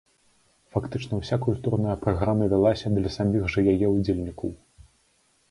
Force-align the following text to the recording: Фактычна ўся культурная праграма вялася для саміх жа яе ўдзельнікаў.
Фактычна 0.77 1.13
ўся 1.19 1.37
культурная 1.47 1.93
праграма 2.07 2.49
вялася 2.55 2.87
для 2.97 3.13
саміх 3.17 3.47
жа 3.55 3.67
яе 3.77 3.87
ўдзельнікаў. 3.99 4.49